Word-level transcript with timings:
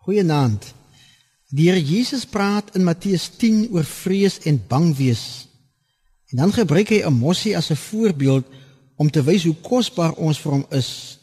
Goeienaand. 0.00 0.64
Die 1.52 1.66
Here 1.68 1.80
Jesus 1.82 2.24
praat 2.24 2.70
in 2.72 2.86
Matteus 2.86 3.26
10 3.36 3.66
oor 3.74 3.84
vrees 3.84 4.38
en 4.48 4.56
bang 4.68 4.94
wees. 4.96 5.44
En 6.32 6.40
dan 6.40 6.54
gebruik 6.56 6.88
hy 6.88 7.02
'n 7.04 7.12
mossie 7.12 7.56
as 7.56 7.68
'n 7.70 7.76
voorbeeld 7.76 8.46
om 8.96 9.10
te 9.10 9.22
wys 9.22 9.44
hoe 9.44 9.56
kosbaar 9.60 10.12
ons 10.12 10.40
vir 10.40 10.52
hom 10.52 10.66
is. 10.70 11.18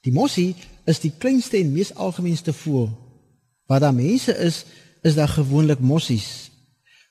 Die 0.00 0.12
mossie 0.12 0.54
is 0.86 1.00
die 1.00 1.12
kleinste 1.18 1.58
en 1.58 1.72
mees 1.72 1.94
algemeenste 1.94 2.52
voël. 2.52 2.88
Waar 3.66 3.80
daar 3.80 3.94
mense 3.94 4.36
is, 4.36 4.64
is 5.02 5.14
daar 5.14 5.28
gewoonlik 5.28 5.78
mossies. 5.78 6.50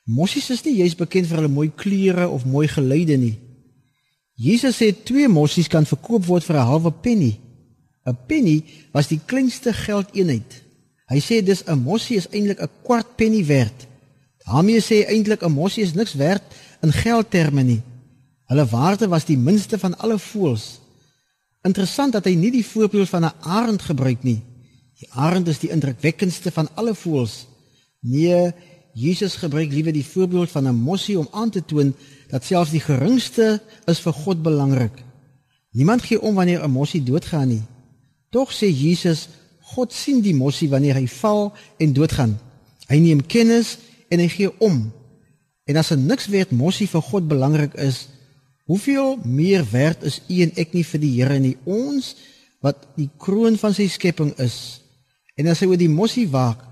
Mossies 0.03 0.49
is 0.49 0.63
nie 0.63 0.75
juis 0.75 0.95
bekend 0.95 1.27
vir 1.27 1.35
hulle 1.35 1.53
mooi 1.53 1.71
kleure 1.75 2.27
of 2.29 2.45
mooi 2.45 2.67
geluide 2.67 3.17
nie. 3.17 3.39
Jesus 4.33 4.81
sê 4.81 5.03
twee 5.03 5.27
mossies 5.27 5.67
kan 5.67 5.85
verkoop 5.85 6.25
word 6.25 6.43
vir 6.43 6.55
'n 6.55 6.65
halwe 6.65 6.91
penny. 6.91 7.39
'n 8.05 8.17
Penny 8.27 8.63
was 8.91 9.07
die 9.07 9.19
kleinste 9.25 9.73
geldeenheid. 9.73 10.66
Hy 11.07 11.19
sê 11.23 11.43
dis 11.43 11.63
'n 11.63 11.79
mossie 11.79 12.17
is 12.17 12.27
eintlik 12.29 12.59
'n 12.61 12.69
kwart 12.83 13.15
penny 13.15 13.45
werd. 13.45 13.87
daarmee 14.45 14.81
sê 14.81 15.07
eintlik 15.07 15.41
'n 15.43 15.51
mossie 15.51 15.83
is 15.83 15.93
niks 15.93 16.13
werd 16.13 16.43
in 16.81 16.91
geldterme 16.91 17.63
nie. 17.63 17.81
Hulle 18.45 18.65
waarde 18.65 19.07
was 19.07 19.25
die 19.25 19.37
minste 19.37 19.79
van 19.79 19.97
alle 19.97 20.19
voëls. 20.19 20.79
Interessant 21.61 22.13
dat 22.13 22.25
hy 22.25 22.35
nie 22.35 22.51
die 22.51 22.65
voorbeeld 22.65 23.09
van 23.09 23.25
'n 23.25 23.35
arend 23.41 23.81
gebruik 23.81 24.23
nie. 24.23 24.41
Die 24.99 25.09
arend 25.11 25.47
is 25.47 25.59
die 25.59 25.69
indrukwekkendste 25.69 26.51
van 26.51 26.69
alle 26.75 26.95
voëls. 26.95 27.47
Nee, 27.99 28.53
Jesus 28.93 29.35
gebruik 29.35 29.71
liewer 29.71 29.93
die 29.93 30.05
voorbeeld 30.05 30.51
van 30.51 30.67
'n 30.67 30.75
mossie 30.75 31.19
om 31.19 31.27
aan 31.31 31.49
te 31.49 31.65
toon 31.65 31.93
dat 32.29 32.43
selfs 32.43 32.71
die 32.71 32.79
geringste 32.79 33.61
is 33.85 33.99
vir 33.99 34.13
God 34.13 34.41
belangrik. 34.41 35.03
Niemand 35.71 36.01
gee 36.01 36.21
om 36.21 36.35
wanneer 36.35 36.63
'n 36.63 36.71
mossie 36.71 37.03
doodgaan 37.03 37.47
nie. 37.47 37.63
Tog 38.29 38.53
sê 38.53 38.67
Jesus 38.67 39.27
God 39.73 39.93
sien 39.93 40.21
die 40.23 40.35
mossie 40.35 40.69
wanneer 40.71 40.95
hy 40.95 41.07
val 41.19 41.51
en 41.81 41.93
doodgaan. 41.93 42.37
Hy 42.87 42.99
neem 43.03 43.23
kennis 43.25 43.75
en 44.11 44.21
hy 44.23 44.29
gee 44.31 44.51
om. 44.63 44.87
En 45.67 45.75
as 45.75 45.91
'n 45.91 46.05
niks 46.07 46.27
werd 46.27 46.51
mossie 46.51 46.87
vir 46.87 47.01
God 47.01 47.27
belangrik 47.27 47.73
is, 47.73 48.07
hoeveel 48.65 49.19
meer 49.23 49.65
werd 49.71 50.03
is 50.03 50.21
u 50.29 50.41
en 50.41 50.51
ek 50.55 50.73
nie 50.73 50.83
vir 50.83 50.99
die 50.99 51.15
Here 51.21 51.39
nie, 51.39 51.57
ons 51.65 52.15
wat 52.61 52.87
die 52.95 53.09
kroon 53.17 53.57
van 53.57 53.73
sy 53.73 53.87
skepping 53.87 54.33
is. 54.39 54.81
En 55.35 55.47
as 55.47 55.59
hy 55.59 55.67
oor 55.67 55.77
die 55.77 55.91
mossie 55.91 56.27
waak, 56.27 56.63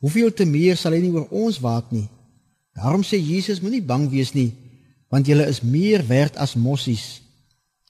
hoeveel 0.00 0.32
te 0.32 0.44
meer 0.44 0.76
sal 0.76 0.92
hy 0.92 1.00
nie 1.00 1.12
oor 1.12 1.28
ons 1.30 1.60
waak 1.60 1.92
nie. 1.92 2.08
Daarom 2.74 3.02
sê 3.02 3.18
Jesus, 3.18 3.60
moenie 3.60 3.82
bang 3.82 4.08
wees 4.10 4.34
nie, 4.34 4.52
want 5.10 5.26
julle 5.26 5.46
is 5.46 5.62
meer 5.62 6.04
werd 6.06 6.36
as 6.36 6.54
mossies. 6.54 7.20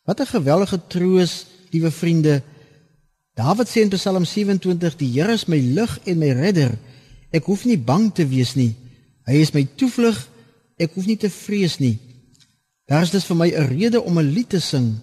Wat 0.04 0.20
'n 0.20 0.26
geweldige 0.26 0.80
troos, 0.88 1.46
liewe 1.70 1.90
vriende. 1.90 2.42
Dawid 3.38 3.70
sê 3.70 3.84
in 3.84 3.90
Psalm 3.94 4.24
27: 4.24 4.98
"Die 4.98 5.12
Here 5.14 5.32
is 5.32 5.46
my 5.46 5.60
lig 5.60 5.98
en 6.04 6.18
my 6.18 6.32
redder. 6.34 6.74
Ek 7.30 7.46
hoef 7.46 7.64
nie 7.64 7.78
bang 7.78 8.10
te 8.14 8.26
wees 8.26 8.56
nie. 8.58 8.74
Hy 9.28 9.38
is 9.38 9.52
my 9.54 9.62
toevlug. 9.78 10.18
Ek 10.78 10.94
hoef 10.94 11.06
nie 11.06 11.16
te 11.16 11.30
vrees 11.30 11.78
nie." 11.78 11.98
Daar 12.88 13.02
is 13.02 13.12
dus 13.12 13.26
vir 13.28 13.36
my 13.36 13.48
'n 13.48 13.68
rede 13.68 14.02
om 14.02 14.18
'n 14.18 14.32
lied 14.34 14.48
te 14.48 14.60
sing, 14.60 14.98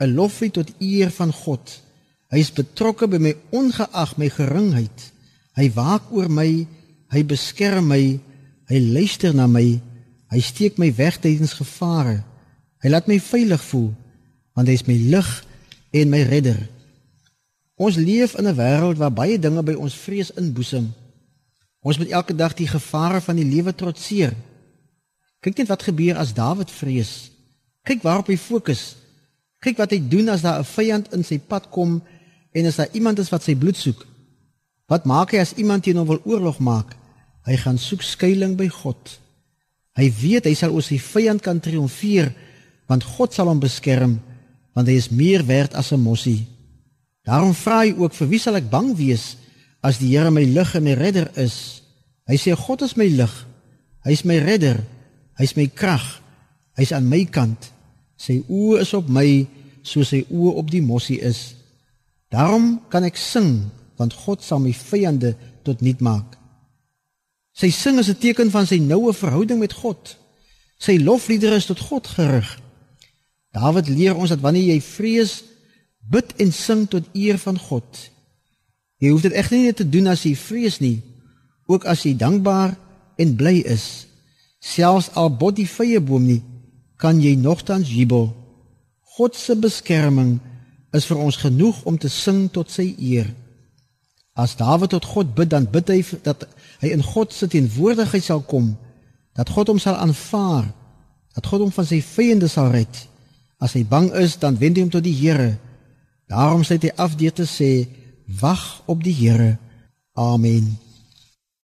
'n 0.00 0.14
loflied 0.14 0.52
tot 0.52 0.72
eer 0.80 1.10
van 1.10 1.32
God. 1.32 1.82
Hy 2.30 2.38
is 2.38 2.52
betrokke 2.52 3.06
by 3.08 3.18
my 3.18 3.34
ongeag 3.50 4.16
my 4.16 4.28
geringheid. 4.28 5.12
Hy 5.54 5.70
waak 5.70 6.10
oor 6.10 6.28
my, 6.28 6.66
hy 7.08 7.24
beskerm 7.24 7.86
my, 7.86 8.20
hy 8.68 8.78
luister 8.78 9.34
na 9.34 9.46
my, 9.46 9.80
hy 10.30 10.40
steek 10.40 10.78
my 10.78 10.90
weg 10.94 11.20
tydens 11.20 11.52
gevare. 11.52 12.24
Hy 12.82 12.88
laat 12.88 13.06
my 13.06 13.20
veilig 13.20 13.62
voel, 13.62 13.94
want 14.54 14.68
hy 14.68 14.74
is 14.74 14.86
my 14.86 14.96
lig 14.96 15.44
en 15.92 16.10
my 16.10 16.22
redder. 16.22 16.68
Ons 17.76 17.96
leef 17.96 18.34
in 18.34 18.48
'n 18.48 18.56
wêreld 18.56 18.96
waar 18.96 19.12
baie 19.12 19.38
dinge 19.38 19.62
by 19.62 19.72
ons 19.72 19.94
vrees 19.94 20.30
inboesem. 20.30 20.92
Ons 21.80 21.98
moet 21.98 22.08
elke 22.08 22.34
dag 22.34 22.54
die 22.54 22.68
gevare 22.68 23.20
van 23.20 23.36
die 23.36 23.44
lewe 23.44 23.74
trotseer. 23.74 24.32
Kyk 25.40 25.56
net 25.56 25.68
wat 25.68 25.82
gebeur 25.82 26.16
as 26.16 26.34
Dawid 26.34 26.70
vrees. 26.70 27.30
Kyk 27.82 28.02
waarop 28.02 28.26
hy 28.26 28.36
fokus. 28.36 28.96
Kyk 29.60 29.76
wat 29.76 29.90
hy 29.90 30.00
doen 30.08 30.28
as 30.28 30.42
daar 30.42 30.58
'n 30.58 30.64
vyand 30.64 31.12
in 31.12 31.24
sy 31.24 31.38
pad 31.38 31.70
kom 31.70 32.02
en 32.52 32.66
as 32.66 32.76
daar 32.76 32.92
iemand 32.92 33.18
is 33.18 33.28
wat 33.28 33.42
sy 33.42 33.54
bloed 33.54 33.76
soek. 33.76 34.06
Wat 34.88 35.04
maak 35.04 35.30
hy 35.30 35.38
as 35.38 35.54
iemand 35.54 35.82
teen 35.82 35.96
hom 35.96 36.06
wil 36.06 36.20
oorlog 36.24 36.58
maak? 36.58 36.96
Hy 37.44 37.56
gaan 37.56 37.78
soek 37.78 38.02
skuilings 38.02 38.56
by 38.56 38.68
God. 38.68 39.20
Hy 39.96 40.10
weet 40.10 40.44
hy 40.44 40.54
sal 40.54 40.72
oor 40.72 40.82
sy 40.82 40.98
vyand 40.98 41.42
kan 41.42 41.60
triomfeer 41.60 42.34
want 42.86 43.04
God 43.04 43.34
sal 43.34 43.46
hom 43.46 43.60
beskerm 43.60 44.20
want 44.74 44.88
hy 44.88 44.94
is 44.94 45.10
meer 45.10 45.46
werd 45.46 45.74
as 45.74 45.92
'n 45.92 46.00
mossie. 46.00 46.55
Daarom 47.26 47.54
vra 47.58 47.82
hy 47.82 47.94
ook 47.98 48.14
vir 48.14 48.30
wie 48.30 48.40
sal 48.40 48.58
ek 48.58 48.70
bang 48.70 48.92
wees 48.98 49.34
as 49.82 49.98
die 49.98 50.12
Here 50.14 50.30
my 50.30 50.44
lig 50.46 50.74
en 50.78 50.84
my 50.86 50.94
redder 50.98 51.26
is? 51.42 51.82
Hy 52.30 52.38
sê 52.38 52.54
God 52.58 52.84
is 52.86 52.96
my 52.98 53.08
lig. 53.10 53.34
Hy 54.06 54.14
is 54.14 54.22
my 54.26 54.38
redder. 54.42 54.78
Hy 55.38 55.46
is 55.46 55.56
my 55.58 55.66
krag. 55.66 56.04
Hy's 56.78 56.92
aan 56.94 57.08
my 57.10 57.24
kant. 57.26 57.70
Sy 58.16 58.40
oë 58.46 58.82
is 58.84 58.92
op 58.96 59.10
my 59.12 59.26
soos 59.86 60.12
sy 60.14 60.22
oë 60.30 60.54
op 60.62 60.70
die 60.70 60.82
mossie 60.82 61.18
is. 61.22 61.56
Daarom 62.32 62.76
kan 62.90 63.06
ek 63.06 63.18
sing 63.18 63.66
want 63.96 64.14
God 64.26 64.42
sal 64.44 64.60
my 64.60 64.74
vyande 64.76 65.34
tot 65.64 65.80
niet 65.80 66.02
maak. 66.04 66.36
Sy 67.56 67.70
sing 67.72 67.98
is 67.98 68.10
'n 68.10 68.20
teken 68.20 68.50
van 68.50 68.66
sy 68.66 68.78
noue 68.78 69.12
verhouding 69.12 69.58
met 69.58 69.72
God. 69.72 70.16
Sy 70.78 70.98
lofliedere 71.00 71.56
is 71.56 71.66
tot 71.66 71.80
God 71.80 72.06
gerig. 72.06 72.60
Dawid 73.52 73.88
leer 73.88 74.16
ons 74.16 74.28
dat 74.28 74.40
wanneer 74.40 74.74
jy 74.74 74.80
vrees 74.80 75.42
Bid 76.10 76.36
en 76.42 76.52
sing 76.52 76.86
tot 76.90 77.08
eer 77.12 77.38
van 77.42 77.58
God. 77.58 77.86
Jy 79.02 79.12
hoef 79.12 79.24
dit 79.26 79.36
egter 79.36 79.58
nie 79.58 79.74
te 79.76 79.88
doen 79.88 80.08
as 80.12 80.24
jy 80.24 80.34
vrees 80.38 80.78
nie, 80.80 81.00
ook 81.66 81.84
as 81.84 82.04
jy 82.06 82.14
dankbaar 82.16 82.76
en 83.20 83.34
bly 83.36 83.58
is. 83.66 84.06
Selfs 84.62 85.10
al 85.18 85.32
bot 85.36 85.56
die 85.58 85.68
vrye 85.68 86.00
boom 86.00 86.26
nie, 86.26 86.42
kan 86.96 87.20
jy 87.20 87.34
nogtans 87.36 87.90
jubel. 87.92 88.30
God 89.16 89.36
se 89.36 89.56
beskerming 89.56 90.38
is 90.96 91.06
vir 91.08 91.20
ons 91.20 91.38
genoeg 91.40 91.82
om 91.88 91.98
te 92.00 92.08
sing 92.12 92.46
tot 92.52 92.72
sy 92.72 92.88
eer. 92.96 93.28
As 94.36 94.56
Dawid 94.56 94.92
tot 94.92 95.04
God 95.08 95.34
bid, 95.36 95.50
dan 95.52 95.68
bid 95.72 95.88
hy 95.92 96.00
dat 96.24 96.44
hy 96.82 96.92
in 96.92 97.04
God 97.04 97.32
se 97.32 97.48
teenwoordigheid 97.48 98.24
sal 98.24 98.42
kom, 98.44 98.74
dat 99.36 99.48
God 99.52 99.72
hom 99.72 99.80
sal 99.80 99.96
aanvaar, 100.00 100.68
dat 101.36 101.48
God 101.48 101.66
hom 101.66 101.72
van 101.72 101.88
sy 101.88 102.02
vyande 102.04 102.48
sal 102.52 102.68
red. 102.72 103.02
As 103.60 103.72
hy 103.76 103.84
bang 103.88 104.10
is, 104.20 104.36
dan 104.40 104.58
wend 104.60 104.76
hy 104.76 104.84
hom 104.84 104.92
tot 104.92 105.04
die 105.04 105.16
Here. 105.16 105.56
Daarom 106.26 106.62
sê 106.66 106.78
hy 106.82 106.90
af 106.96 107.14
deur 107.18 107.32
te 107.32 107.46
sê: 107.46 107.86
Wag 108.40 108.82
op 108.86 109.02
die 109.04 109.14
Here. 109.14 109.58
Amen. 110.14 110.85